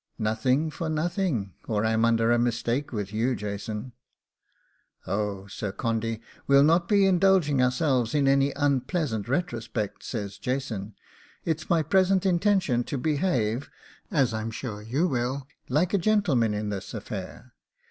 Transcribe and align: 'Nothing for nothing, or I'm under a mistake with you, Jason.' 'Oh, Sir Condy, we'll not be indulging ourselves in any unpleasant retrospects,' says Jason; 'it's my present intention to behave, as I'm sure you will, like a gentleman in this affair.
'Nothing 0.17 0.71
for 0.71 0.89
nothing, 0.89 1.53
or 1.67 1.85
I'm 1.85 2.05
under 2.05 2.31
a 2.31 2.39
mistake 2.39 2.91
with 2.91 3.13
you, 3.13 3.35
Jason.' 3.35 3.91
'Oh, 5.05 5.45
Sir 5.45 5.71
Condy, 5.71 6.21
we'll 6.47 6.63
not 6.63 6.87
be 6.89 7.05
indulging 7.05 7.61
ourselves 7.61 8.15
in 8.15 8.27
any 8.27 8.51
unpleasant 8.55 9.29
retrospects,' 9.29 10.07
says 10.07 10.39
Jason; 10.39 10.95
'it's 11.45 11.69
my 11.69 11.83
present 11.83 12.25
intention 12.25 12.83
to 12.85 12.97
behave, 12.97 13.69
as 14.09 14.33
I'm 14.33 14.49
sure 14.49 14.81
you 14.81 15.07
will, 15.07 15.47
like 15.69 15.93
a 15.93 15.99
gentleman 15.99 16.55
in 16.55 16.69
this 16.69 16.95
affair. 16.95 17.53